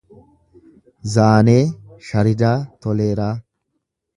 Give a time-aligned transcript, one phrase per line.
[1.15, 1.59] Zaanee
[2.09, 2.55] Sharidaa
[2.87, 3.33] Toleeraa